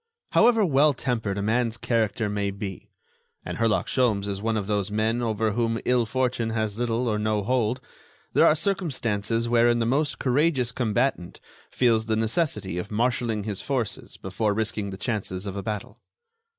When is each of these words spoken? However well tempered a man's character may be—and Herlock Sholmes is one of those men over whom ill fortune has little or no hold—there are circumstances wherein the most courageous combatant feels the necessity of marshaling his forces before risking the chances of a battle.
However 0.31 0.65
well 0.65 0.93
tempered 0.95 1.37
a 1.37 1.43
man's 1.43 1.77
character 1.77 2.27
may 2.27 2.49
be—and 2.49 3.59
Herlock 3.59 3.85
Sholmes 3.85 4.25
is 4.27 4.41
one 4.41 4.57
of 4.57 4.65
those 4.65 4.89
men 4.89 5.21
over 5.21 5.51
whom 5.51 5.79
ill 5.85 6.07
fortune 6.07 6.49
has 6.49 6.79
little 6.79 7.07
or 7.07 7.19
no 7.19 7.43
hold—there 7.43 8.47
are 8.47 8.55
circumstances 8.55 9.47
wherein 9.47 9.77
the 9.77 9.85
most 9.85 10.17
courageous 10.17 10.71
combatant 10.71 11.39
feels 11.69 12.07
the 12.07 12.15
necessity 12.15 12.79
of 12.79 12.89
marshaling 12.89 13.43
his 13.43 13.61
forces 13.61 14.17
before 14.17 14.55
risking 14.55 14.89
the 14.89 14.97
chances 14.97 15.45
of 15.45 15.55
a 15.55 15.61
battle. 15.61 15.99